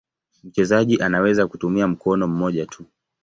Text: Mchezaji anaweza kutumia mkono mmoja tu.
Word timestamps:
Mchezaji 0.43 1.01
anaweza 1.01 1.47
kutumia 1.47 1.87
mkono 1.87 2.27
mmoja 2.27 2.65
tu. 2.65 2.85